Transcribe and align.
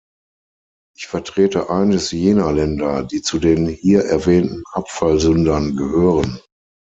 Ich 0.97 1.05
vertrete 1.05 1.69
eines 1.69 2.09
jener 2.09 2.51
Länder, 2.51 3.03
die 3.03 3.21
zu 3.21 3.37
den 3.37 3.67
hier 3.67 4.03
erwähnten 4.03 4.63
Abfallsündern 4.73 5.75
gehören. 5.75 6.41